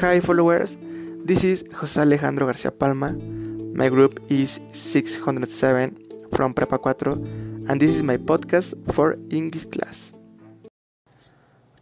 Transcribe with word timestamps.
Hi 0.00 0.20
followers, 0.20 0.76
this 1.24 1.42
is 1.42 1.62
José 1.62 2.02
Alejandro 2.02 2.44
Garcia 2.44 2.70
Palma. 2.70 3.12
My 3.12 3.88
group 3.88 4.20
is 4.28 4.60
607 4.74 5.96
from 6.34 6.52
Prepa 6.52 6.76
4 6.76 7.12
and 7.66 7.80
this 7.80 7.96
is 7.96 8.02
my 8.02 8.18
podcast 8.18 8.74
for 8.92 9.16
English 9.30 9.64
class. 9.64 10.12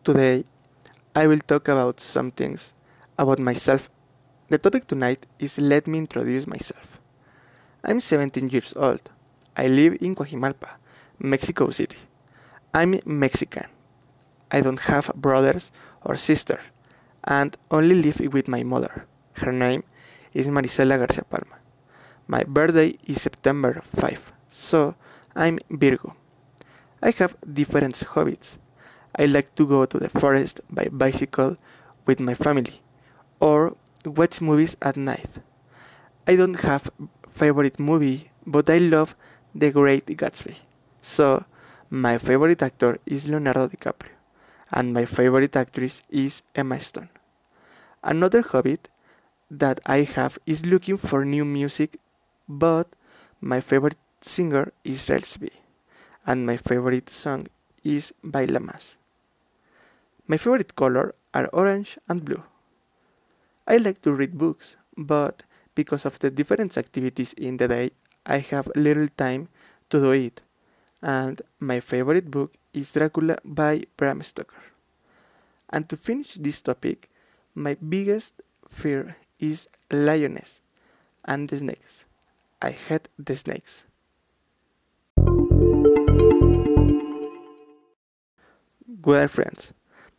Today 0.05 0.45
I 1.17 1.27
will 1.27 1.41
talk 1.41 1.67
about 1.67 1.99
some 1.99 2.31
things 2.31 2.73
about 3.19 3.41
myself. 3.41 3.91
The 4.49 4.59
topic 4.59 4.87
tonight 4.87 5.27
is 5.41 5.59
let 5.59 5.89
me 5.89 5.99
introduce 5.99 6.47
myself. 6.47 7.01
I'm 7.83 7.99
17 7.99 8.49
years 8.51 8.75
old. 8.77 9.11
I 9.57 9.67
live 9.67 9.99
in 10.01 10.15
Cuajimalpa, 10.15 10.79
Mexico 11.19 11.71
City. 11.71 11.99
I'm 12.73 13.01
Mexican. 13.05 13.67
I 14.53 14.61
don't 14.61 14.83
have 14.87 15.11
brothers 15.17 15.73
or 16.05 16.17
sisters 16.17 16.61
and 17.25 17.57
only 17.71 17.95
live 17.95 18.21
with 18.33 18.49
my 18.49 18.63
mother. 18.63 19.07
Her 19.35 19.53
name 19.53 19.83
is 20.33 20.47
Marisela 20.47 20.99
Garcia 20.99 21.25
Palma. 21.25 21.57
My 22.27 22.45
birthday 22.45 22.99
is 23.07 23.21
September 23.23 23.83
5, 23.97 24.33
so 24.51 24.95
I'm 25.35 25.59
Virgo. 25.71 26.15
I 27.03 27.11
have 27.19 27.37
different 27.53 28.01
hobbies. 28.03 28.53
I 29.17 29.27
like 29.27 29.55
to 29.57 29.67
go 29.67 29.85
to 29.87 29.99
the 29.99 30.09
forest 30.09 30.61
by 30.71 30.89
bicycle 30.91 31.57
with 32.07 32.21
my 32.21 32.35
family 32.35 32.81
or 33.41 33.77
watch 34.05 34.41
movies 34.41 34.77
at 34.81 34.97
night. 34.97 35.29
I 36.27 36.37
don't 36.37 36.61
have 36.61 36.91
favorite 37.31 37.79
movie, 37.79 38.31
but 38.47 38.71
I 38.71 38.79
love 38.79 39.15
The 39.55 39.71
Great 39.71 40.07
Gatsby. 40.07 40.57
So, 41.03 41.45
my 41.91 42.17
favorite 42.19 42.63
actor 42.63 42.99
is 43.05 43.29
Leonardo 43.29 43.69
DiCaprio, 43.69 44.14
and 44.75 44.93
my 44.93 45.05
favorite 45.05 45.57
actress 45.57 46.03
is 46.11 46.43
Emma 46.55 46.81
Stone. 46.81 47.09
Another 48.03 48.43
hobby 48.43 48.79
that 49.51 49.81
I 49.87 50.03
have 50.03 50.39
is 50.47 50.67
looking 50.67 50.99
for 50.99 51.25
new 51.25 51.45
music, 51.45 51.99
but 52.49 52.97
my 53.41 53.61
favorite 53.61 53.97
singer 54.21 54.73
is 54.83 55.09
Rels 55.09 55.37
B, 55.37 55.49
and 56.27 56.45
my 56.45 56.57
favorite 56.57 57.09
song 57.09 57.47
is 57.85 58.13
Baila 58.25 58.59
Más. 58.59 58.97
My 60.27 60.37
favorite 60.37 60.75
color 60.75 61.15
are 61.33 61.49
orange 61.53 61.97
and 62.09 62.25
blue. 62.25 62.43
I 63.69 63.77
like 63.77 64.03
to 64.03 64.13
read 64.13 64.37
books, 64.37 64.77
but 64.97 65.45
because 65.75 66.05
of 66.05 66.19
the 66.19 66.31
different 66.31 66.77
activities 66.77 67.33
in 67.35 67.59
the 67.59 67.69
day, 67.69 67.91
I 68.27 68.39
have 68.39 68.69
little 68.75 69.09
time 69.17 69.49
to 69.91 70.01
do 70.01 70.11
it 70.11 70.41
and 71.03 71.43
my 71.61 71.79
favorite 71.81 72.31
book 72.31 72.55
is 72.75 72.93
Dracula 72.93 73.39
by 73.45 73.85
Bram 73.97 74.23
Stoker. 74.23 74.63
And 75.71 75.89
to 75.89 75.97
finish 75.97 76.35
this 76.35 76.61
topic, 76.61 77.09
my 77.55 77.75
biggest 77.75 78.35
fear 78.69 79.17
is 79.39 79.69
lioness 79.91 80.61
and 81.25 81.49
the 81.49 81.57
snakes. 81.57 82.05
I 82.61 82.71
hate 82.71 83.09
the 83.19 83.37
snakes. 83.37 83.85
Well, 89.05 89.29
friends, 89.29 89.73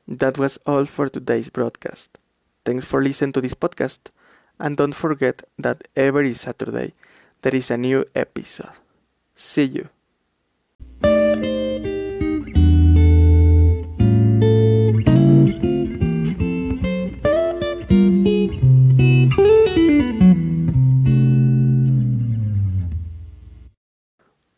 that 0.07 0.37
was 0.37 0.59
all 0.65 0.85
for 0.85 1.09
today's 1.09 1.49
broadcast. 1.49 2.17
Thanks 2.65 2.85
for 2.85 3.01
listening 3.01 3.33
to 3.33 3.41
this 3.41 3.55
podcast, 3.55 4.11
and 4.59 4.77
don't 4.77 4.93
forget 4.93 5.43
that 5.57 5.87
every 5.95 6.33
Saturday 6.33 6.93
there 7.41 7.55
is 7.55 7.71
a 7.71 7.77
new 7.77 8.05
episode. 8.15 8.69
See 9.35 9.63
you. 9.63 9.89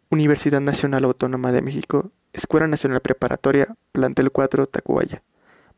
Universidad 0.09 0.61
Nacional 0.61 1.03
Autónoma 1.03 1.51
de 1.51 1.61
México, 1.61 2.11
Escuela 2.31 2.67
Nacional 2.67 3.01
Preparatoria, 3.01 3.75
Plantel 3.91 4.31
4, 4.31 4.67
Tacubaya, 4.67 5.21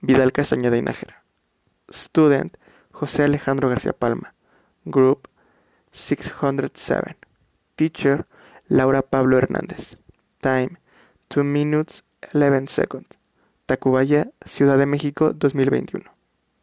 Vidal 0.02 0.32
Castañeda 0.32 0.78
y 0.78 0.82
Nájera. 0.84 1.24
Student, 1.92 2.56
José 2.92 3.24
Alejandro 3.24 3.70
García 3.70 3.94
Palma. 3.94 4.36
Group, 4.86 5.30
607. 5.94 7.18
Teacher, 7.76 8.28
Laura 8.68 9.02
Pablo 9.02 9.38
Hernández. 9.38 9.98
Time, 10.42 10.78
2 11.30 11.44
minutes 11.44 12.04
11 12.34 12.68
seconds. 12.68 13.08
Tacubaya, 13.66 14.30
Ciudad 14.46 14.78
de 14.78 14.86
México, 14.86 15.34
2021. 15.34 16.19